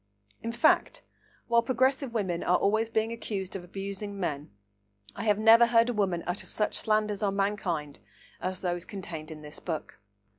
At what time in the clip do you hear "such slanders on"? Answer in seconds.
6.47-7.35